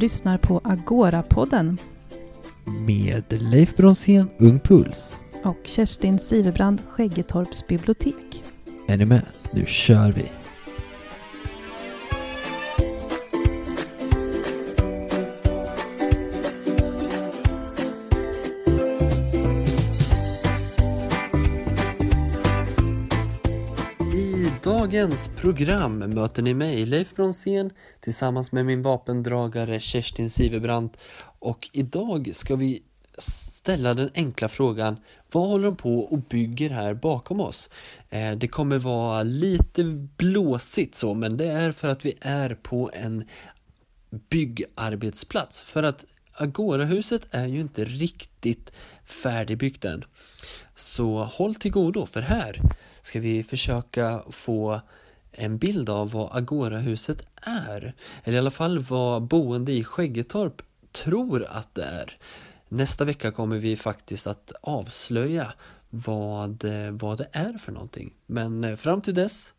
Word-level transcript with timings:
Lyssnar 0.00 0.38
på 0.38 0.60
Agora-podden 0.64 1.78
Med 2.86 3.24
Leif 3.28 3.76
Bronsén, 3.76 4.28
Ung 4.38 4.60
Puls. 4.60 5.16
och 5.44 5.56
Kerstin 5.64 6.18
Siverbrand, 6.18 6.82
Skäggetorps 6.88 7.66
bibliotek. 7.66 8.42
Är 8.88 8.96
ni 8.96 9.04
med? 9.04 9.22
Nu 9.52 9.64
kör 9.66 10.12
vi! 10.12 10.37
Dagens 24.88 25.30
program 25.36 25.98
möter 25.98 26.42
ni 26.42 26.54
mig, 26.54 26.86
Leif 26.86 27.14
Bronsén, 27.14 27.70
tillsammans 28.00 28.52
med 28.52 28.66
min 28.66 28.82
vapendragare 28.82 29.80
Kerstin 29.80 30.30
Siverbrant. 30.30 30.96
Och 31.38 31.68
idag 31.72 32.30
ska 32.34 32.56
vi 32.56 32.82
ställa 33.18 33.94
den 33.94 34.10
enkla 34.14 34.48
frågan, 34.48 34.96
vad 35.32 35.48
håller 35.48 35.64
de 35.64 35.76
på 35.76 35.98
och 35.98 36.18
bygger 36.18 36.70
här 36.70 36.94
bakom 36.94 37.40
oss? 37.40 37.70
Eh, 38.08 38.30
det 38.32 38.48
kommer 38.48 38.78
vara 38.78 39.22
lite 39.22 39.84
blåsigt 40.16 40.94
så, 40.94 41.14
men 41.14 41.36
det 41.36 41.46
är 41.46 41.72
för 41.72 41.88
att 41.88 42.04
vi 42.04 42.14
är 42.20 42.54
på 42.54 42.90
en 42.92 43.24
byggarbetsplats. 44.30 45.64
För 45.64 45.82
att 45.82 46.04
Agorahuset 46.32 47.28
är 47.30 47.46
ju 47.46 47.60
inte 47.60 47.84
riktigt 47.84 48.72
färdigbyggt 49.08 49.84
än. 49.84 50.04
Så 50.74 51.24
håll 51.24 51.54
till 51.54 51.72
godo, 51.72 52.06
för 52.06 52.20
här 52.20 52.62
ska 53.02 53.20
vi 53.20 53.42
försöka 53.42 54.22
få 54.30 54.80
en 55.32 55.58
bild 55.58 55.90
av 55.90 56.10
vad 56.10 56.36
Agorahuset 56.36 57.22
är. 57.42 57.94
Eller 58.24 58.36
i 58.36 58.38
alla 58.38 58.50
fall 58.50 58.78
vad 58.78 59.22
boende 59.22 59.72
i 59.72 59.84
Skäggetorp 59.84 60.62
tror 60.92 61.46
att 61.50 61.74
det 61.74 61.84
är. 61.84 62.18
Nästa 62.68 63.04
vecka 63.04 63.30
kommer 63.30 63.58
vi 63.58 63.76
faktiskt 63.76 64.26
att 64.26 64.52
avslöja 64.60 65.52
vad, 65.90 66.64
vad 66.92 67.18
det 67.18 67.28
är 67.32 67.58
för 67.58 67.72
någonting. 67.72 68.14
Men 68.26 68.64
eh, 68.64 68.76
fram 68.76 69.00
till 69.00 69.14
dess 69.14 69.54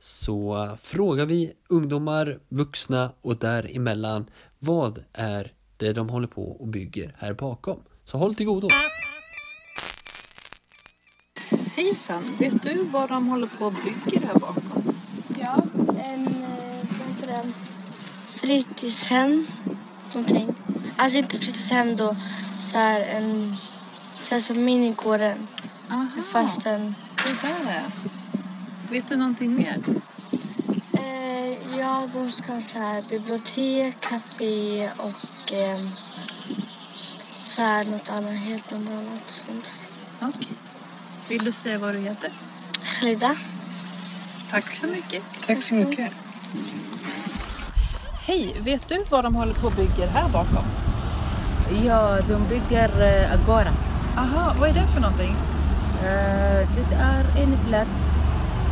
så 0.00 0.68
frågar 0.80 1.26
vi 1.26 1.52
ungdomar, 1.68 2.38
vuxna 2.48 3.12
och 3.22 3.36
däremellan 3.36 4.30
vad 4.58 5.04
är 5.12 5.52
det 5.76 5.92
de 5.92 6.08
håller 6.08 6.26
på 6.26 6.52
och 6.52 6.68
bygger 6.68 7.14
här 7.18 7.34
bakom. 7.34 7.80
Så 8.10 8.18
håll 8.18 8.34
till 8.34 8.46
godo! 8.46 8.68
Hejsan! 11.76 12.36
Vet 12.38 12.62
du 12.62 12.84
vad 12.84 13.08
de 13.08 13.26
håller 13.26 13.46
på 13.46 13.64
och 13.64 13.72
bygger 13.72 14.26
här 14.26 14.34
bakom? 14.34 14.94
Ja, 15.40 15.62
en 16.04 16.26
eh, 16.26 16.86
vad 16.98 17.08
heter 17.08 17.26
det? 17.26 17.52
fritidshem. 18.40 19.46
Någonting. 20.14 20.54
Alltså 20.96 21.18
inte 21.18 21.38
fritidshem 21.38 21.96
då. 21.96 22.16
Så 22.60 22.78
här 22.78 23.00
en... 23.00 23.56
Så 24.22 24.34
här 24.34 24.40
som 24.40 24.64
minigården. 24.64 25.48
Aha, 25.90 26.22
Fast 26.32 26.66
en... 26.66 26.94
det 27.24 27.48
där 27.48 27.70
är. 27.72 27.84
Vet 28.90 29.08
du 29.08 29.16
någonting 29.16 29.54
mer? 29.54 29.78
Eh, 30.92 31.78
ja, 31.78 32.08
de 32.14 32.30
ska 32.30 32.52
ha 32.52 32.60
så 32.60 32.78
här 32.78 33.10
bibliotek, 33.10 34.00
café 34.00 34.90
och 34.96 35.52
eh, 35.52 35.80
så 37.48 37.62
här 37.62 37.84
något 37.84 38.08
annat. 38.10 38.32
Helt 38.32 38.70
något 38.70 38.88
annat. 38.88 39.44
Okej. 40.22 40.48
Vill 41.28 41.44
du 41.44 41.52
säga 41.52 41.78
vad 41.78 41.94
du 41.94 42.00
heter? 42.00 42.32
Frida. 43.00 43.36
Tack 44.50 44.72
så 44.72 44.86
mycket. 44.86 45.22
Tack 45.46 45.62
så 45.62 45.74
mycket! 45.74 46.12
Hej! 48.26 48.56
Vet 48.60 48.88
du 48.88 49.04
vad 49.10 49.24
de 49.24 49.34
håller 49.34 49.54
på 49.54 49.66
och 49.66 49.72
bygger 49.72 50.06
här 50.06 50.28
bakom? 50.28 50.64
Ja, 51.84 52.18
de 52.28 52.48
bygger 52.48 53.02
eh, 53.02 53.32
Agora. 53.32 53.72
Aha, 54.16 54.54
vad 54.60 54.68
är 54.68 54.74
det 54.74 54.86
för 54.86 55.00
någonting? 55.00 55.36
Eh, 56.02 56.68
det 56.76 56.94
är 56.94 57.24
en 57.42 57.58
plats, 57.68 58.28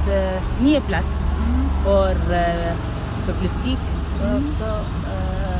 uh, 0.09 0.65
ny 0.65 0.81
plats 0.81 1.27
för 1.84 2.15
uh, 2.15 2.75
bibliotek 3.27 3.78
och 4.21 4.37
också. 4.37 4.84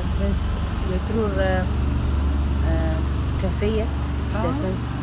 det 0.03 0.25
finns, 0.25 0.53
jag 0.93 1.09
tror, 1.09 1.31
uh, 1.41 1.61
uh, 2.67 2.96
kaféet. 3.43 3.95
Ja. 4.35 4.39
Det 4.43 4.69
finns. 4.69 5.01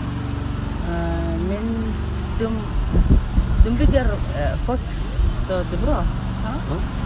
eh, 0.89 1.37
men 1.49 1.93
de, 2.39 2.57
de 3.65 3.69
bygger 3.77 4.05
uh, 4.05 4.57
fort, 4.65 4.89
så 5.47 5.53
det 5.53 5.77
är 5.77 5.85
bra. 5.85 6.03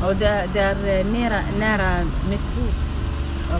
Och 0.08 0.16
det, 0.16 0.46
det 0.54 0.60
är 0.60 1.00
eh, 1.00 1.06
nära, 1.06 1.40
nära 1.60 1.90
mitt 2.30 2.48
hus. 2.58 3.00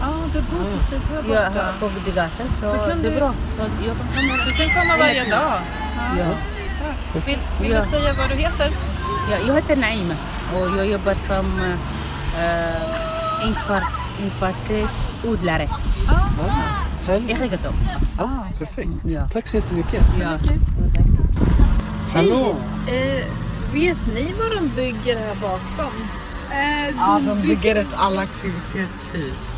Ja, 0.00 0.06
du 0.32 0.40
bor 0.40 0.64
precis 0.74 1.08
här 1.08 1.34
Jag 1.34 1.52
borta. 1.52 1.66
har 1.66 1.72
Fogdegatan, 1.72 2.46
så 2.60 2.64
det 2.66 2.94
du- 3.02 3.08
är 3.08 3.16
bra. 3.20 3.32
Så 3.56 3.60
jag 3.60 3.96
kan 3.96 4.06
komma. 4.14 4.44
Du 4.46 4.52
kan 4.52 4.82
komma 4.82 4.96
varje 4.98 5.24
tiden. 5.24 5.30
dag. 5.38 5.60
Ja. 6.18 6.26
Vill, 7.26 7.38
vill 7.60 7.70
Ja. 7.70 7.80
du 7.80 7.86
säga 7.86 8.14
vad 8.18 8.28
du 8.28 8.34
heter? 8.34 8.70
Ja, 9.30 9.36
jag 9.46 9.54
heter 9.54 9.76
Naima 9.76 10.14
och 10.54 10.78
jag 10.78 10.86
jobbar 10.86 11.14
som 11.14 11.46
uh, 11.60 13.46
inkvart, 13.46 13.82
inkvartersodlare 14.22 15.68
Ja, 16.06 16.18
i 17.16 17.20
härligt. 17.20 17.38
Skäggetorp. 17.38 17.74
Ja, 18.18 18.46
perfekt. 18.58 18.88
Ja. 19.04 19.28
Tack 19.32 19.46
så 19.46 19.56
jättemycket. 19.56 20.02
Ja. 20.20 20.38
Hallå! 22.14 22.56
Eh, 22.88 23.26
vet 23.72 24.06
ni 24.14 24.34
vad 24.38 24.50
de 24.50 24.68
bygger 24.76 25.18
här 25.18 25.34
bakom? 25.34 25.92
Ja, 26.96 27.20
de 27.26 27.42
bygger 27.48 27.76
ett 27.76 27.94
allaktivitetshus. 27.96 29.48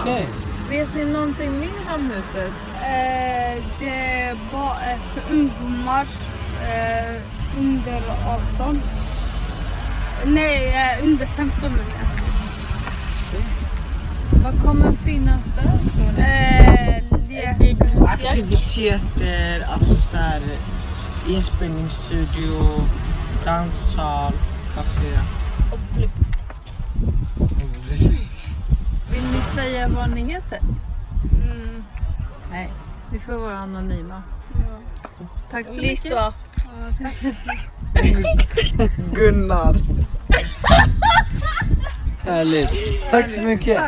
Okej. 0.00 0.28
Vet 0.68 0.94
ni 0.94 1.04
någonting 1.04 1.60
mer 1.60 1.94
om 1.94 2.10
huset? 2.10 2.52
Eh, 2.76 3.64
det 3.78 4.20
är 4.22 4.36
bara 4.52 4.98
för 5.14 5.32
ungdomar 5.34 6.06
eh, 6.62 7.22
under 7.58 8.02
18. 8.58 8.80
Nej, 10.24 10.66
eh, 10.66 11.04
under 11.04 11.26
15 11.26 11.60
menar 11.60 11.84
jag. 12.00 12.09
Vad 14.32 14.62
kommer 14.62 14.92
finnas 14.92 15.40
där? 15.56 15.78
Eh, 16.18 17.02
lek- 17.28 18.04
Aktiviteter, 18.04 19.66
alltså 19.72 19.94
så 19.94 20.16
här 20.16 20.40
inspelningsstudio, 21.28 22.82
danssal, 23.44 24.32
café. 24.74 25.18
och 25.72 25.78
blipp. 25.96 26.10
Vill 29.12 29.22
ni 29.32 29.40
säga 29.54 29.88
vad 29.88 30.10
ni 30.10 30.32
heter? 30.32 30.58
Mm. 31.44 31.84
Nej, 32.50 32.72
vi 33.12 33.18
får 33.18 33.32
vara 33.32 33.58
anonyma. 33.58 34.22
Tack 35.50 35.66
så 35.66 35.72
mycket. 35.72 36.04
Lisa. 36.04 36.34
Gunnar. 39.14 39.76
Härligt. 42.24 42.70
Tack 43.10 43.28
så 43.30 43.40
mycket. 43.40 43.82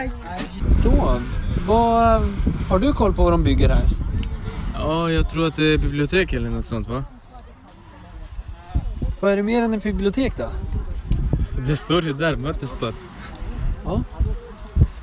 Så, 0.82 1.20
vad 1.66 2.22
har 2.69 2.78
du 2.78 2.93
koll 2.93 3.15
på 3.15 3.22
vad 3.22 3.32
de 3.32 3.44
bygger 3.44 3.69
här? 3.69 3.88
Ja, 4.75 5.10
jag 5.10 5.31
tror 5.31 5.47
att 5.47 5.56
det 5.56 5.75
är 5.75 5.78
bibliotek 5.78 6.32
eller 6.32 6.50
något 6.50 6.65
sånt 6.65 6.88
va? 6.88 7.04
Vad 9.21 9.32
är 9.32 9.37
det 9.37 9.42
mer 9.42 9.62
än 9.62 9.75
ett 9.75 9.82
bibliotek 9.82 10.37
då? 10.37 10.44
Det 11.66 11.76
står 11.76 12.04
ju 12.04 12.12
där, 12.12 12.37
mötesplats. 12.37 13.09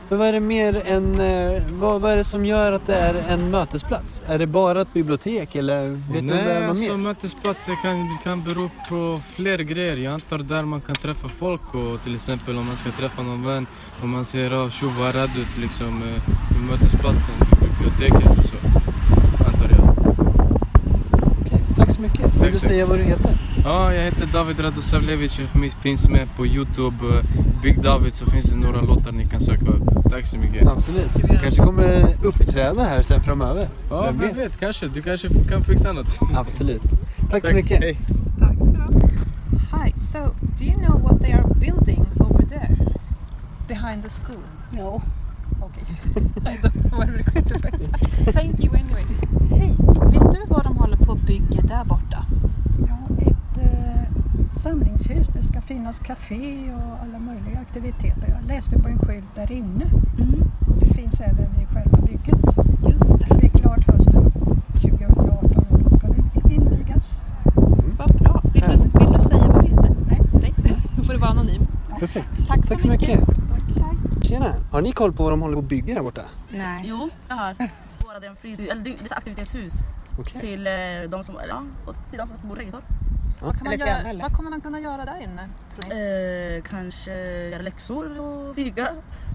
Men 0.09 0.19
vad 0.19 0.27
är 0.27 0.33
det 0.33 0.39
mer 0.39 0.81
än, 0.85 1.19
eh, 1.19 1.61
vad, 1.71 2.01
vad 2.01 2.11
är 2.11 2.17
det 2.17 2.23
som 2.23 2.45
gör 2.45 2.71
att 2.71 2.88
det 2.88 2.95
är 2.95 3.13
en 3.29 3.51
mötesplats? 3.51 4.21
Är 4.27 4.39
det 4.39 4.47
bara 4.47 4.81
ett 4.81 4.94
bibliotek 4.94 5.56
eller 5.56 5.89
vet 5.89 6.00
du 6.07 6.13
vad 6.13 6.45
Nej, 6.45 6.56
är 6.56 6.59
något 6.61 6.69
alltså 6.69 6.91
mer? 6.91 6.97
mötesplatser 6.97 7.73
kan, 7.81 8.17
kan 8.23 8.44
bero 8.44 8.69
på 8.89 9.19
fler 9.35 9.57
grejer. 9.57 9.95
Jag 9.97 10.13
antar 10.13 10.38
där 10.38 10.63
man 10.63 10.81
kan 10.81 10.95
träffa 10.95 11.27
folk 11.27 11.75
och 11.75 12.03
till 12.03 12.15
exempel 12.15 12.57
om 12.57 12.67
man 12.67 12.77
ska 12.77 12.91
träffa 12.91 13.21
någon 13.21 13.45
vän. 13.45 13.67
Om 14.03 14.09
man 14.09 14.25
säger 14.25 14.53
oh, 14.65 14.69
tjo 14.69 14.88
vad 15.00 15.15
rädd 15.15 15.38
ut 15.38 15.57
liksom 15.61 16.03
eh, 16.03 16.23
på 16.53 16.59
mötesplatsen, 16.71 17.35
på 17.50 17.55
biblioteket 17.65 18.39
och 18.39 18.45
så. 18.50 18.55
Antar 19.47 19.69
jag. 19.77 19.97
Okej, 21.41 21.62
tack 21.77 21.91
så 21.95 22.01
mycket. 22.01 22.35
Vill 22.44 22.51
du 22.51 22.59
säga 22.59 22.85
vad 22.85 22.97
du 22.97 23.03
heter? 23.03 23.49
Ja, 23.63 23.94
jag 23.94 24.03
heter 24.03 24.25
David 24.33 24.59
Radosavljevic. 24.59 25.39
Jag 25.39 25.71
finns 25.81 26.09
med 26.09 26.27
på 26.38 26.45
Youtube. 26.45 26.95
eh, 27.17 27.23
Big 27.61 27.81
David 27.81 28.13
så 28.13 28.25
finns 28.25 28.45
det 28.45 28.56
några 28.56 28.81
låtar 28.81 29.11
ni 29.11 29.25
kan 29.25 29.39
söka 29.39 29.65
upp. 29.65 30.03
Tack 30.11 30.25
så 30.25 30.38
mycket. 30.38 30.67
Absolut. 30.67 31.13
Du 31.13 31.38
kanske 31.38 31.61
kommer 31.61 32.15
uppträda 32.23 32.83
här 32.83 33.01
sen 33.01 33.21
framöver. 33.23 33.67
Ja, 33.89 34.01
Vem 34.06 34.17
vem 34.19 34.35
vet? 34.35 34.59
Kanske. 34.59 34.88
Du 34.88 35.01
kanske 35.01 35.27
kan 35.50 35.63
fixa 35.63 35.94
något. 35.94 36.17
Absolut. 36.35 36.81
Tack 37.31 37.45
så 37.45 37.53
mycket. 37.53 37.79
Hej. 37.79 37.97
Tack 38.39 38.56
ska 38.56 38.65
du 38.65 38.79
ha. 38.79 38.89
Hi, 39.85 39.91
so 39.95 40.19
do 40.59 40.63
you 40.65 40.75
know 40.85 41.01
what 41.01 41.21
they 41.21 41.31
are 41.33 41.47
building 41.59 42.05
over 42.19 42.45
there? 42.45 42.75
Behind 43.67 44.03
the 44.03 44.09
school? 44.09 44.44
No. 44.71 45.01
Okay. 45.62 45.83
I 46.53 46.57
don't 46.62 46.91
want 46.97 47.12
to 47.12 47.17
record 47.17 47.51
it. 47.51 48.00
Thank 48.33 48.59
you 48.63 48.73
anyway. 48.75 49.03
Hej, 49.50 49.75
vet 50.12 50.31
du 50.31 50.39
vad 50.47 50.63
de 50.63 50.77
håller 50.77 50.97
på 50.97 51.12
och 51.12 51.17
bygger 51.17 51.62
där 51.62 51.83
borta? 51.83 52.25
Ja, 54.59 54.63
samlingshus. 54.63 55.27
Det 55.33 55.44
ska 55.44 55.61
finnas 55.61 56.00
café 56.00 56.71
och 56.73 57.00
alla 57.03 57.19
möjliga 57.19 57.59
aktiviteter. 57.59 58.35
Jag 58.39 58.47
läste 58.47 58.79
på 58.79 58.88
en 58.88 59.00
skylt 59.00 59.35
där 59.35 59.51
inne. 59.51 59.85
Och 60.67 60.79
det 60.79 60.94
finns 60.94 61.21
även 61.21 61.50
vid 61.57 61.67
själva 61.67 61.97
bygget. 61.97 62.39
Just 62.89 63.19
det. 63.19 63.25
Det 63.29 63.35
blir 63.35 63.50
klart 63.50 63.85
hösten 63.88 64.31
2018 64.81 65.65
och 65.69 65.79
då 65.79 65.97
ska 65.97 66.07
det 66.07 66.53
invigas. 66.53 67.21
Vad 67.97 68.17
bra. 68.17 68.41
Vill 68.53 68.61
du, 68.61 69.00
vill 69.00 69.11
du 69.13 69.21
säga 69.27 69.47
vad 69.47 69.63
du 69.63 69.69
heter? 69.69 69.95
Nej. 70.07 70.21
Nej, 70.63 70.77
då 70.97 71.03
får 71.03 71.13
det 71.13 71.19
vara 71.19 71.31
anonym. 71.31 71.62
Perfekt. 72.00 72.47
Tack 72.47 72.65
så 72.65 72.73
Tack 72.73 72.81
så 72.81 72.88
mycket. 72.88 73.19
mycket. 73.19 74.27
Tjena! 74.27 74.53
Har 74.71 74.81
ni 74.81 74.91
koll 74.91 75.13
på 75.13 75.23
vad 75.23 75.31
de 75.31 75.41
håller 75.41 75.55
på 75.55 75.62
att 75.62 75.69
bygga 75.69 75.94
där 75.94 76.01
borta? 76.01 76.21
Nej. 76.50 76.81
Jo, 76.83 77.09
jag 77.29 77.35
har. 77.35 77.55
Våra 78.03 78.31
aktivitetshus 79.09 79.73
Okej. 80.19 80.41
till 80.41 80.67
eh, 80.67 80.73
de 81.09 81.23
som, 81.23 81.35
ja, 81.50 81.63
och 81.85 81.95
till 82.09 82.19
de 82.19 82.27
som 82.27 82.35
bor 82.50 82.57
i 82.57 82.62
Regetorp. 82.62 82.83
Vad, 83.41 83.57
kan 83.57 83.63
man 83.68 83.74
Eller 83.81 84.21
vad 84.24 84.33
kommer 84.33 84.50
man 84.50 84.62
kunna 84.62 84.80
göra 84.80 85.06
där 85.06 85.19
inne? 85.24 85.50
Tror 85.75 85.89
ni? 85.94 86.56
Eh, 86.57 86.63
kanske 86.69 87.12
göra 87.50 87.62
läxor 87.62 88.19
och 88.19 88.53
flyga. 88.56 88.88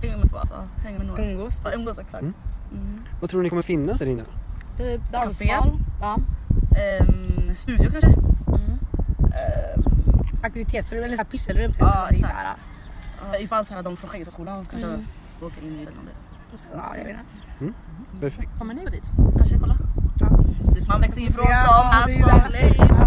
Hänga 0.02 0.16
med, 0.16 0.34
alltså, 0.34 0.68
hänga 0.84 0.98
med 0.98 1.06
några. 1.06 1.22
Umgås. 1.24 1.60
Ja, 1.64 1.70
umgås 1.74 1.98
exakt. 1.98 2.22
Mm. 2.22 2.34
Mm. 2.72 3.00
Vad 3.20 3.30
tror 3.30 3.42
ni 3.42 3.48
kommer 3.48 3.62
finnas 3.62 3.98
där 3.98 4.06
inne? 4.06 4.22
Typ 4.78 5.12
danssal. 5.12 5.78
Ja. 6.00 6.16
Ehm, 7.00 7.54
studio 7.54 7.90
kanske? 7.90 8.08
Mm. 8.48 8.60
Ehm, 9.20 9.82
Aktivitetsrum 10.42 11.04
eller 11.04 11.16
så 11.16 11.22
här 11.22 11.30
pisselrum. 11.30 11.72
Typ. 11.72 11.80
Ja, 11.80 12.06
så 12.08 12.14
exakt. 12.14 12.34
här, 12.34 12.54
ja, 13.32 13.38
ifall 13.38 13.66
så 13.66 13.74
här, 13.74 13.82
de 13.82 13.96
från 13.96 14.10
Skäggetorpsskolan 14.10 14.66
kanske 14.70 14.88
Mm. 14.88 15.06
åker 15.42 15.62
in 15.62 15.80
i 15.80 15.84
den. 15.84 15.94
Ja, 16.74 16.94
jag 16.96 17.04
vet 17.04 17.16
inte. 17.60 17.74
Perfekt. 18.20 18.58
Kommer 18.58 18.74
ni 18.74 18.84
gå 18.84 18.90
dit? 18.90 19.04
Kanske 19.38 19.58
kolla. 19.58 19.76
Ja. 20.20 20.28
Man 20.88 21.00
växer 21.00 21.20
ifrån 21.20 21.46
Ja, 21.50 21.64
som 21.64 22.12
det 22.12 22.18
är 22.18 22.24
alltså 22.24 22.48
det. 22.52 22.60
lejon. 22.60 22.88
Ja, 22.88 23.04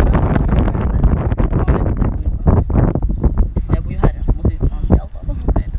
men 1.65 1.87
jag 1.87 1.97
säger 1.97 2.09
på 2.09 3.61
Fan, 3.61 3.75
Jag 3.75 3.83
bor 3.83 3.91
ju 3.93 3.97
här, 3.99 4.21
jag 4.27 4.35
måste 4.35 4.53
ju 4.53 4.59
fan 4.59 4.85
se 4.87 4.99
allt 4.99 5.15
alltså. 5.15 5.33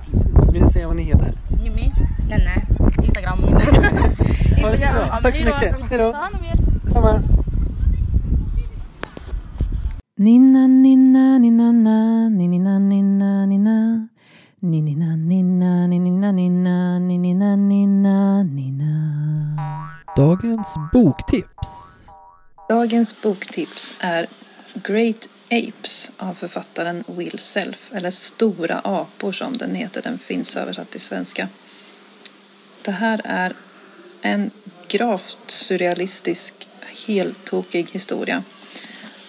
Precis. 0.04 0.42
Vill 0.52 0.62
ni 0.62 0.70
säga 0.70 0.86
vad 0.86 0.96
Mimmi, 1.62 1.92
nej. 2.28 2.66
Instagram. 3.02 3.38
Så 4.58 4.92
bra. 4.92 5.18
Tack 5.22 5.36
så 5.36 5.44
mycket. 5.44 5.90
Hej 5.90 5.98
då. 5.98 6.12
Ta 6.12 6.18
hand 6.18 6.34
om 6.34 6.44
er. 6.44 6.56
Detsamma. 6.84 7.22
Ninna 10.16 10.66
ninna 10.66 11.38
ninna 11.38 11.72
na 11.72 12.28
ninna 12.28 12.78
ninna 12.78 13.46
ninna 13.46 14.08
Ninna 14.60 15.16
ninna 15.16 15.86
ninna 15.86 16.32
ninna 16.32 16.98
ninna 16.98 17.56
ninna 17.56 18.42
ninna 18.42 18.92
Dagens 20.16 20.74
boktips. 20.92 21.68
Dagens 22.68 23.22
boktips 23.22 23.96
är 24.00 24.26
Great 24.74 25.28
Apes 25.50 26.12
av 26.16 26.34
författaren 26.34 27.04
Will 27.06 27.38
Self, 27.38 27.92
eller 27.94 28.10
Stora 28.10 28.80
apor 28.84 29.32
som 29.32 29.56
den 29.56 29.74
heter. 29.74 30.02
Den 30.02 30.18
finns 30.18 30.56
översatt 30.56 30.90
till 30.90 31.00
svenska. 31.00 31.48
Det 32.82 32.90
här 32.90 33.20
är 33.24 33.52
en 34.22 34.50
gravt 34.88 35.38
surrealistisk, 35.46 36.68
heltokig 37.06 37.90
historia. 37.92 38.42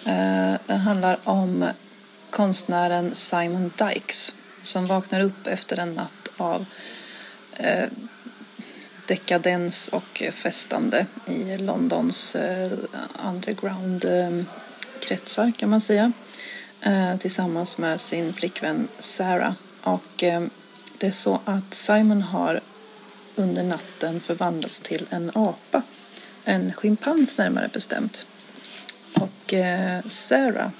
Eh, 0.06 0.54
den 0.66 0.80
handlar 0.80 1.18
om 1.24 1.68
konstnären 2.30 3.14
Simon 3.14 3.72
Dykes 3.78 4.34
som 4.62 4.86
vaknar 4.86 5.20
upp 5.20 5.46
efter 5.46 5.76
en 5.76 5.94
natt 5.94 6.28
av 6.36 6.64
eh, 7.56 7.88
dekadens 9.06 9.88
och 9.88 10.22
festande 10.32 11.06
i 11.26 11.56
Londons 11.56 12.36
eh, 12.36 12.72
underground 13.26 14.04
kretsar 15.00 15.52
kan 15.58 15.70
man 15.70 15.80
säga. 15.80 16.12
Eh, 16.80 17.16
tillsammans 17.16 17.78
med 17.78 18.00
sin 18.00 18.32
flickvän 18.32 18.88
Sarah. 18.98 19.52
Och 19.82 20.22
eh, 20.22 20.42
det 20.98 21.06
är 21.06 21.10
så 21.10 21.40
att 21.44 21.74
Simon 21.74 22.22
har 22.22 22.60
under 23.36 23.62
natten 23.62 24.20
förvandlats 24.20 24.80
till 24.80 25.06
en 25.10 25.30
apa. 25.34 25.82
En 26.44 26.72
schimpans 26.72 27.38
närmare 27.38 27.68
bestämt. 27.68 28.26
Och 29.14 29.54
eh, 29.54 30.00
Sarah 30.10 30.70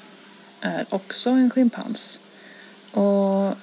är 0.60 0.86
också 0.90 1.30
en 1.30 1.50
schimpans. 1.50 2.20
Och 2.92 3.54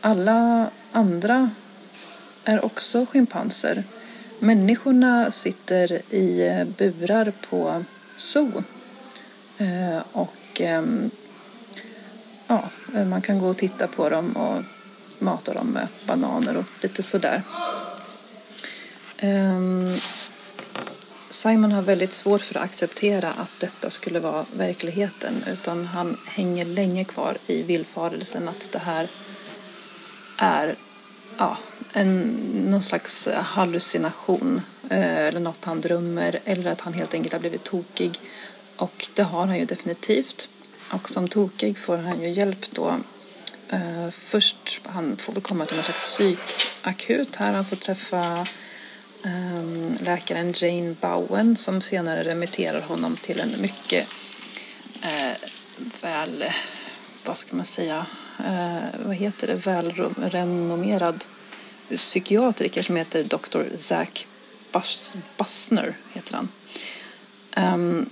alla 0.00 0.70
andra 0.92 1.50
är 2.44 2.64
också 2.64 3.06
schimpanser. 3.06 3.84
Människorna 4.38 5.30
sitter 5.30 6.14
i 6.14 6.64
burar 6.78 7.32
på 7.50 7.84
zoo. 8.16 8.62
Eh, 9.62 10.02
och 10.12 10.60
ehm, 10.60 11.10
ja, 12.46 12.70
eh, 12.94 13.04
man 13.04 13.22
kan 13.22 13.38
gå 13.38 13.48
och 13.48 13.58
titta 13.58 13.86
på 13.88 14.08
dem 14.08 14.32
och 14.32 14.62
mata 15.18 15.54
dem 15.54 15.66
med 15.66 15.88
bananer 16.06 16.56
och 16.56 16.64
lite 16.80 17.02
sådär. 17.02 17.42
Ehm, 19.16 19.96
Simon 21.30 21.72
har 21.72 21.82
väldigt 21.82 22.12
svårt 22.12 22.40
för 22.40 22.56
att 22.56 22.64
acceptera 22.64 23.28
att 23.28 23.60
detta 23.60 23.90
skulle 23.90 24.20
vara 24.20 24.44
verkligheten 24.56 25.44
utan 25.52 25.86
han 25.86 26.16
hänger 26.24 26.64
länge 26.64 27.04
kvar 27.04 27.36
i 27.46 27.62
villfarelsen 27.62 28.48
att 28.48 28.68
det 28.72 28.78
här 28.78 29.08
är 30.36 30.76
ja, 31.38 31.56
en, 31.92 32.20
någon 32.70 32.82
slags 32.82 33.28
hallucination 33.28 34.60
eh, 34.90 35.26
eller 35.26 35.40
något 35.40 35.64
han 35.64 35.80
drömmer 35.80 36.40
eller 36.44 36.70
att 36.70 36.80
han 36.80 36.92
helt 36.92 37.14
enkelt 37.14 37.32
har 37.32 37.40
blivit 37.40 37.64
tokig. 37.64 38.20
Och 38.82 39.08
det 39.14 39.22
har 39.22 39.46
han 39.46 39.58
ju 39.58 39.64
definitivt. 39.64 40.48
Och 40.90 41.10
som 41.10 41.28
tokig 41.28 41.78
får 41.78 41.96
han 41.96 42.22
ju 42.22 42.28
hjälp 42.30 42.70
då. 42.70 42.96
Eh, 43.68 44.10
först, 44.10 44.80
han 44.84 45.16
får 45.16 45.32
väl 45.32 45.42
komma 45.42 45.66
till 45.66 45.76
någon 45.76 45.84
slags 45.84 46.06
psykakut 46.06 47.36
här. 47.36 47.52
Han 47.52 47.64
får 47.64 47.76
träffa 47.76 48.46
ehm, 49.24 49.98
läkaren 50.00 50.54
Jane 50.56 50.94
Bowen 51.00 51.56
som 51.56 51.80
senare 51.80 52.24
remitterar 52.24 52.80
honom 52.80 53.16
till 53.16 53.40
en 53.40 53.60
mycket 53.60 54.08
eh, 55.02 55.48
väl, 56.00 56.44
vad 57.24 57.38
ska 57.38 57.56
man 57.56 57.66
säga, 57.66 58.06
eh, 58.38 59.00
vad 59.04 59.16
heter 59.16 59.46
det, 59.46 59.54
välrenommerad 59.54 61.24
psykiatriker 61.96 62.82
som 62.82 62.96
heter 62.96 63.24
Dr. 63.24 63.76
Zach 63.76 64.26
Bas 64.72 65.14
Bussner 65.36 65.96
heter 66.12 66.34
han. 66.34 66.48
Um, 67.56 68.10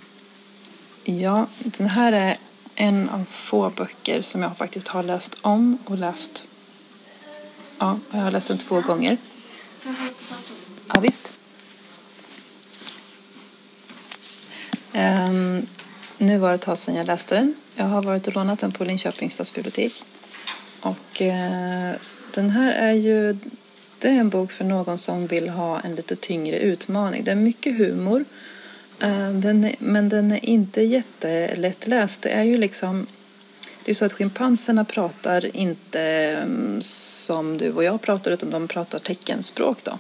ja, 1.18 1.46
den 1.64 1.88
här 1.88 2.12
är 2.12 2.36
en 2.74 3.08
av 3.08 3.24
få 3.24 3.70
böcker 3.70 4.22
som 4.22 4.42
jag 4.42 4.56
faktiskt 4.56 4.88
har 4.88 5.02
läst 5.02 5.36
om 5.40 5.78
och 5.84 5.98
läst. 5.98 6.46
Ja, 7.78 8.00
jag 8.10 8.18
har 8.18 8.30
läst 8.30 8.46
den 8.46 8.58
två 8.58 8.80
gånger. 8.80 9.16
Ja, 10.88 11.00
visst. 11.00 11.38
Um, 14.92 15.66
nu 16.18 16.38
var 16.38 16.48
det 16.48 16.54
ett 16.54 16.62
tag 16.62 16.78
sedan 16.78 16.94
jag 16.94 17.06
läste 17.06 17.34
den. 17.34 17.54
Jag 17.74 17.84
har 17.84 18.02
varit 18.02 18.26
och 18.26 18.34
lånat 18.34 18.58
den 18.58 18.72
på 18.72 18.84
Linköpings 18.84 19.34
stadsbibliotek. 19.34 20.04
Och 20.80 21.20
uh, 21.20 21.92
den 22.34 22.50
här 22.50 22.72
är 22.72 22.92
ju 22.92 23.36
det 23.98 24.08
är 24.08 24.12
en 24.12 24.28
bok 24.28 24.52
för 24.52 24.64
någon 24.64 24.98
som 24.98 25.26
vill 25.26 25.48
ha 25.48 25.80
en 25.80 25.94
lite 25.94 26.16
tyngre 26.16 26.58
utmaning. 26.58 27.24
Det 27.24 27.30
är 27.30 27.34
mycket 27.34 27.78
humor. 27.78 28.24
Eh, 29.00 29.30
den 29.30 29.64
är, 29.64 29.75
men 29.78 30.09
den 30.09 30.33
är 30.33 30.45
inte 30.45 30.83
jättelättläst. 30.83 32.23
Det 32.23 32.30
är 32.30 32.42
ju 32.42 32.59
liksom 32.59 33.07
det 33.85 33.90
är 33.90 33.95
så 33.95 34.04
att 34.04 34.12
schimpanserna 34.12 34.85
pratar 34.85 35.57
inte 35.57 36.00
mm, 36.00 36.83
som 36.83 37.59
du 37.59 37.73
och 37.73 37.85
jag 37.85 38.02
pratar 38.02 38.30
utan 38.30 38.50
de 38.50 38.69
pratar 38.69 38.99
teckenspråk 38.99 39.78
då. 39.85 39.99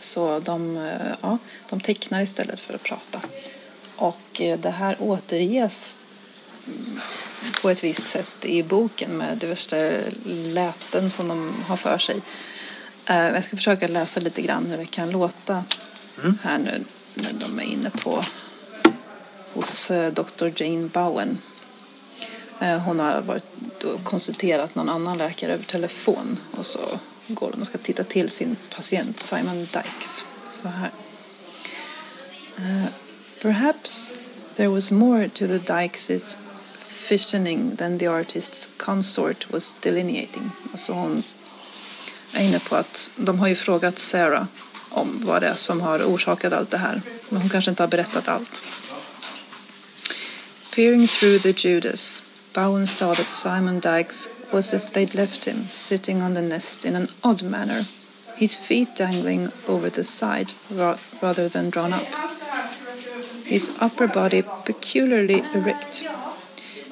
Så 0.00 0.38
de, 0.38 0.76
eh, 0.76 1.14
ja, 1.20 1.38
de 1.68 1.80
tecknar 1.80 2.22
istället 2.22 2.60
för 2.60 2.74
att 2.74 2.82
prata. 2.82 3.20
Och 3.96 4.40
eh, 4.40 4.58
det 4.58 4.70
här 4.70 4.96
återges 5.00 5.96
mm, 6.66 7.00
på 7.62 7.70
ett 7.70 7.84
visst 7.84 8.06
sätt 8.06 8.44
i 8.44 8.62
boken 8.62 9.16
med 9.16 9.38
diverse 9.38 10.04
läten 10.24 11.10
som 11.10 11.28
de 11.28 11.64
har 11.66 11.76
för 11.76 11.98
sig. 11.98 12.20
Jag 13.06 13.44
ska 13.44 13.56
försöka 13.56 13.88
läsa 13.88 14.20
lite 14.20 14.42
grann 14.42 14.66
hur 14.66 14.76
det 14.76 14.86
kan 14.86 15.10
låta 15.10 15.64
här 16.42 16.58
nu 16.58 16.84
när 17.14 17.32
de 17.32 17.58
är 17.58 17.62
inne 17.62 17.90
på 17.90 18.24
hos 19.52 19.90
eh, 19.90 20.12
Dr. 20.12 20.62
Jane 20.62 20.88
Bowen. 20.88 21.38
Eh, 22.60 22.78
hon 22.78 23.00
har 23.00 23.20
varit 23.20 23.84
och 23.84 24.04
konsulterat 24.04 24.74
någon 24.74 24.88
annan 24.88 25.18
läkare 25.18 25.52
över 25.52 25.64
telefon 25.64 26.38
och 26.56 26.66
så 26.66 26.98
går 27.28 27.50
hon 27.52 27.60
och 27.60 27.66
ska 27.66 27.78
titta 27.78 28.04
till 28.04 28.30
sin 28.30 28.56
patient 28.76 29.20
Simon 29.20 29.58
Dykes. 29.58 30.24
Så 30.62 30.68
här. 30.68 30.90
Eh, 32.56 32.86
Perhaps 33.42 34.12
there 34.56 34.68
was 34.68 34.92
more 34.92 35.28
to 35.28 35.46
the 35.46 35.58
Dykes' 35.58 36.36
fissioning 36.88 37.76
than 37.76 37.98
the 37.98 38.06
artist's 38.06 38.68
consort 38.76 39.50
was 39.52 39.76
delineating. 39.80 40.50
Alltså 40.72 40.92
hon 40.92 41.22
är 42.32 42.44
inne 42.44 42.58
på 42.58 42.76
att 42.76 43.10
de 43.16 43.38
har 43.38 43.48
ju 43.48 43.56
frågat 43.56 43.98
Sarah 43.98 44.44
om 44.94 45.22
vad 45.24 45.42
det 45.42 45.48
är 45.48 45.54
som 45.54 45.80
har 45.80 45.98
orsakat 45.98 46.52
allt 46.52 46.70
det 46.70 46.78
här. 46.78 47.02
Men 47.28 47.40
hon 47.40 47.50
kanske 47.50 47.70
inte 47.70 47.82
har 47.82 47.88
berättat 47.88 48.28
allt. 48.28 48.62
Peering 50.74 51.06
through 51.06 51.42
the 51.42 51.68
Judas. 51.68 52.22
Bowen 52.54 52.86
saw 52.86 53.14
that 53.14 53.30
Simon 53.30 53.80
Dykes 53.80 54.28
was 54.52 54.74
as 54.74 54.86
they'd 54.86 55.14
left 55.14 55.44
him, 55.44 55.68
sitting 55.72 56.22
on 56.22 56.34
the 56.34 56.40
nest 56.40 56.84
in 56.84 56.96
an 56.96 57.08
odd 57.22 57.42
manner, 57.42 57.84
his 58.36 58.54
feet 58.54 58.88
dangling 58.96 59.48
over 59.68 59.90
the 59.90 60.04
side 60.04 60.52
rather 61.20 61.48
than 61.48 61.70
drawn 61.70 61.92
up, 61.92 62.06
his 63.44 63.72
upper 63.80 64.06
body 64.06 64.42
peculiarly 64.64 65.42
erect. 65.54 66.04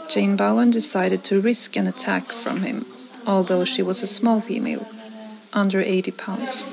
Jane 0.09 0.37
Bowen 0.37 0.71
decided 0.71 1.25
to 1.25 1.40
risk 1.40 1.76
an 1.76 1.87
attack 1.87 2.33
from 2.33 2.62
him, 2.62 2.87
although 3.26 3.64
she 3.64 3.83
was 3.83 4.02
a 4.02 4.07
small 4.07 4.40
female, 4.40 4.87
under 5.52 5.80
80 5.80 6.11
pounds. 6.12 6.64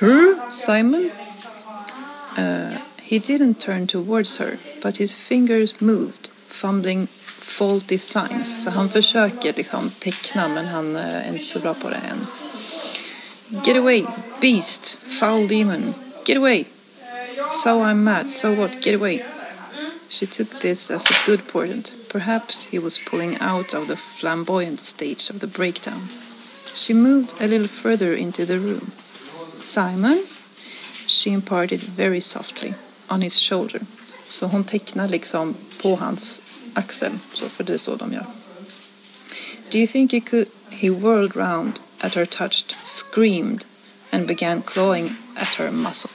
Her, 0.00 0.50
Simon? 0.50 1.10
Uh, 2.34 2.80
he 3.02 3.18
didn't 3.18 3.60
turn 3.60 3.86
towards 3.86 4.38
her, 4.38 4.58
but 4.80 4.96
his 4.96 5.12
fingers 5.12 5.82
moved, 5.82 6.28
fumbling 6.48 7.06
faulty 7.06 7.98
signs. 7.98 8.64
Så 8.64 8.70
han 8.70 8.88
försöker 8.88 9.52
liksom 9.52 9.90
teckna, 9.90 10.48
men 10.48 10.66
han 10.66 10.96
eh, 10.96 11.28
är 11.28 11.32
inte 11.32 11.44
så 11.44 11.60
bra 11.60 11.74
på 11.74 11.90
det 11.90 11.96
än. 11.96 12.26
Get 13.64 13.76
away, 13.76 14.04
beast, 14.40 14.98
foul 15.20 15.48
demon, 15.48 15.94
get 16.24 16.36
away. 16.36 16.64
So 17.64 17.70
I'm 17.70 18.02
mad, 18.04 18.30
so 18.30 18.54
what, 18.54 18.80
get 18.84 18.94
away. 18.94 19.22
She 20.08 20.26
took 20.26 20.60
this 20.60 20.90
as 20.90 21.10
a 21.10 21.14
good 21.26 21.46
portent. 21.52 21.92
Perhaps 22.08 22.66
he 22.72 22.78
was 22.78 22.98
pulling 22.98 23.36
out 23.40 23.74
of 23.74 23.88
the 23.88 23.96
flamboyant 23.96 24.80
stage 24.80 25.30
of 25.30 25.40
the 25.40 25.46
breakdown. 25.46 26.08
She 26.74 26.94
moved 26.94 27.40
a 27.40 27.46
little 27.46 27.68
further 27.68 28.14
into 28.14 28.46
the 28.46 28.58
room. 28.58 28.92
Simon? 29.70 30.26
She 31.06 31.30
imparted 31.30 31.80
very 31.80 32.20
softly 32.20 32.74
on 33.08 33.22
his 33.22 33.34
shoulder. 33.34 33.80
Så 34.28 34.46
hon 34.46 34.64
tecknar 34.64 35.08
liksom 35.08 35.54
på 35.82 35.96
hans 35.96 36.42
axel, 36.74 37.12
så 37.34 37.48
för 37.48 37.64
det 37.64 37.74
är 37.74 37.78
så 37.78 37.96
de 37.96 38.12
gör. 38.12 38.26
Do 39.70 39.78
you 39.78 39.86
think 39.86 40.12
you 40.12 40.20
could... 40.20 40.46
He 40.70 40.90
whirled 40.90 41.36
round 41.36 41.72
at 41.98 42.14
her 42.14 42.26
touched, 42.26 42.74
screamed 42.82 43.64
and 44.10 44.26
began 44.26 44.62
clawing 44.62 45.10
at 45.36 45.48
her 45.48 45.70
muscle. 45.70 46.10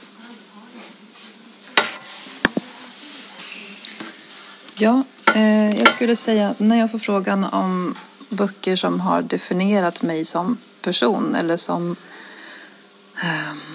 Ja, 4.75 5.03
eh, 5.35 5.69
jag 5.79 5.88
skulle 5.88 6.15
säga 6.15 6.50
att 6.50 6.59
när 6.59 6.79
jag 6.79 6.91
får 6.91 7.00
frågan 7.00 7.43
om 7.43 7.97
böcker 8.29 8.75
som 8.75 9.00
har 9.00 9.21
definierat 9.21 10.03
mig 10.03 10.25
som 10.25 10.57
person 10.81 11.35
eller 11.35 11.57
som, 11.57 11.95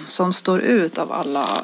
som 0.07 0.33
står 0.33 0.61
ut 0.61 0.97
av 0.97 1.11
alla, 1.11 1.61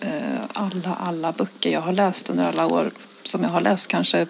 eh, 0.00 0.40
alla, 0.52 0.94
alla 0.94 1.32
böcker 1.32 1.70
jag 1.70 1.80
har 1.80 1.92
läst 1.92 2.30
under 2.30 2.44
alla 2.44 2.66
år 2.66 2.90
som 3.22 3.42
jag 3.42 3.50
har 3.50 3.60
läst 3.60 3.88
kanske 3.88 4.26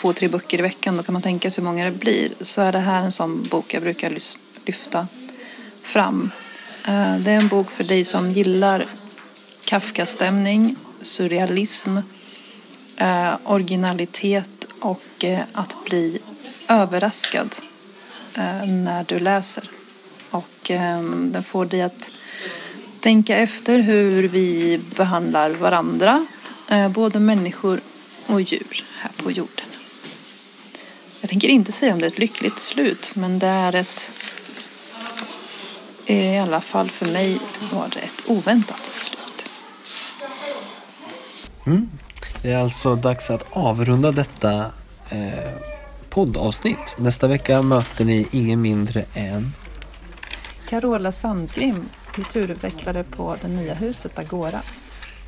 två, 0.00 0.12
tre 0.12 0.28
böcker 0.28 0.58
i 0.58 0.62
veckan, 0.62 0.96
då 0.96 1.02
kan 1.02 1.12
man 1.12 1.22
tänka 1.22 1.50
sig 1.50 1.64
hur 1.64 1.70
många 1.70 1.84
det 1.84 1.90
blir, 1.90 2.32
så 2.40 2.62
är 2.62 2.72
det 2.72 2.78
här 2.78 3.02
en 3.02 3.12
sån 3.12 3.42
bok 3.42 3.74
jag 3.74 3.82
brukar 3.82 4.18
lyfta 4.66 5.08
fram. 5.82 6.30
Eh, 6.84 7.16
det 7.16 7.30
är 7.30 7.36
en 7.36 7.48
bok 7.48 7.70
för 7.70 7.84
dig 7.84 8.04
som 8.04 8.32
gillar 8.32 8.86
Kafka-stämning, 9.64 10.76
surrealism, 11.02 11.96
eh, 12.96 13.34
originalitet 13.44 14.68
och 14.80 15.24
att 15.52 15.76
bli 15.84 16.18
överraskad 16.68 17.56
när 18.64 19.04
du 19.04 19.18
läser. 19.18 19.75
Och 20.30 20.70
ehm, 20.70 21.32
den 21.32 21.44
får 21.44 21.64
dig 21.64 21.82
att 21.82 22.10
tänka 23.00 23.36
efter 23.36 23.78
hur 23.78 24.28
vi 24.28 24.80
behandlar 24.96 25.50
varandra, 25.50 26.26
eh, 26.70 26.88
både 26.88 27.20
människor 27.20 27.80
och 28.26 28.40
djur 28.40 28.84
här 29.00 29.12
på 29.22 29.30
jorden. 29.30 29.66
Jag 31.20 31.30
tänker 31.30 31.48
inte 31.48 31.72
säga 31.72 31.92
om 31.92 32.00
det 32.00 32.06
är 32.06 32.10
ett 32.10 32.18
lyckligt 32.18 32.58
slut, 32.58 33.10
men 33.14 33.38
det 33.38 33.46
är 33.46 33.74
ett 33.74 34.12
eh, 36.06 36.34
i 36.34 36.38
alla 36.38 36.60
fall 36.60 36.90
för 36.90 37.06
mig 37.06 37.38
var 37.72 37.88
det 37.88 38.00
ett 38.00 38.22
oväntat 38.26 38.84
slut. 38.84 39.46
Mm. 41.66 41.90
Det 42.42 42.52
är 42.52 42.58
alltså 42.58 42.94
dags 42.94 43.30
att 43.30 43.46
avrunda 43.50 44.12
detta 44.12 44.64
eh, 45.10 45.52
poddavsnitt. 46.10 46.96
Nästa 46.98 47.28
vecka 47.28 47.62
möter 47.62 48.04
ni 48.04 48.26
ingen 48.30 48.60
mindre 48.60 49.04
än 49.14 49.52
Carola 50.68 51.12
Sandgrim, 51.12 51.88
kulturutvecklare 52.12 53.04
på 53.04 53.36
det 53.42 53.48
nya 53.48 53.74
huset 53.74 54.18
Agora. 54.18 54.60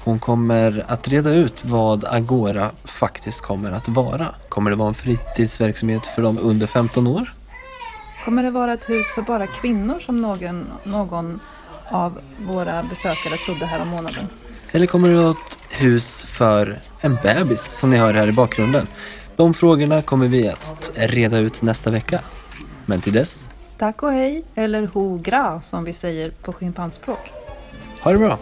Hon 0.05 0.19
kommer 0.19 0.85
att 0.89 1.09
reda 1.09 1.31
ut 1.31 1.65
vad 1.65 2.05
Agora 2.05 2.71
faktiskt 2.85 3.41
kommer 3.41 3.73
att 3.73 3.89
vara. 3.89 4.35
Kommer 4.49 4.71
det 4.71 4.77
vara 4.77 4.89
en 4.89 4.95
fritidsverksamhet 4.95 6.07
för 6.07 6.23
de 6.23 6.39
under 6.39 6.67
15 6.67 7.07
år? 7.07 7.35
Kommer 8.25 8.43
det 8.43 8.51
vara 8.51 8.73
ett 8.73 8.91
hus 8.91 9.07
för 9.15 9.23
bara 9.23 9.47
kvinnor 9.47 10.01
som 10.01 10.23
någon, 10.23 10.67
någon 10.85 11.41
av 11.91 12.19
våra 12.39 12.83
besökare 12.83 13.37
trodde 13.37 13.67
här 13.67 13.83
om 13.83 13.89
månaden? 13.89 14.29
Eller 14.73 14.87
kommer 14.87 15.09
det 15.09 15.15
vara 15.15 15.31
ett 15.31 15.59
hus 15.71 16.23
för 16.23 16.79
en 17.01 17.19
bebis 17.23 17.79
som 17.79 17.91
ni 17.91 17.97
hör 17.97 18.15
här 18.15 18.29
i 18.29 18.33
bakgrunden? 18.33 18.87
De 19.37 19.55
frågorna 19.55 20.03
kommer 20.03 20.27
vi 20.27 20.49
att 20.49 20.91
reda 20.95 21.39
ut 21.39 21.63
nästa 21.63 21.91
vecka. 21.91 22.21
Men 22.87 23.01
till 23.01 23.13
dess, 23.13 23.49
Tack 23.79 24.03
och 24.03 24.13
hej, 24.13 24.45
eller 24.55 24.87
ho 24.87 25.19
gra 25.19 25.61
som 25.61 25.85
vi 25.85 25.93
säger 25.93 26.31
på 26.31 26.53
schimpansspråk. 26.53 27.33
ha 28.03 28.13
det 28.13 28.19
bra! 28.19 28.39